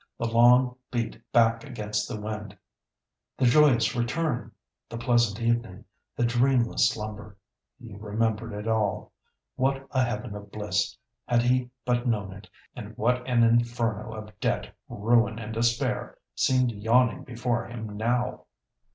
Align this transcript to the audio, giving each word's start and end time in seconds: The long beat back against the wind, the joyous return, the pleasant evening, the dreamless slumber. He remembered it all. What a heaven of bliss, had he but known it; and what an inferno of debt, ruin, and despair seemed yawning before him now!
The 0.17 0.25
long 0.25 0.77
beat 0.89 1.21
back 1.31 1.63
against 1.63 2.07
the 2.07 2.19
wind, 2.19 2.57
the 3.37 3.45
joyous 3.45 3.95
return, 3.95 4.51
the 4.89 4.97
pleasant 4.97 5.39
evening, 5.39 5.85
the 6.15 6.25
dreamless 6.25 6.89
slumber. 6.89 7.37
He 7.79 7.93
remembered 7.93 8.51
it 8.51 8.67
all. 8.67 9.11
What 9.57 9.85
a 9.91 10.03
heaven 10.03 10.35
of 10.35 10.51
bliss, 10.51 10.97
had 11.27 11.43
he 11.43 11.69
but 11.85 12.07
known 12.07 12.33
it; 12.33 12.49
and 12.75 12.97
what 12.97 13.23
an 13.29 13.43
inferno 13.43 14.11
of 14.11 14.39
debt, 14.39 14.75
ruin, 14.89 15.37
and 15.37 15.53
despair 15.53 16.17
seemed 16.33 16.71
yawning 16.71 17.23
before 17.23 17.67
him 17.67 17.95
now! 17.95 18.45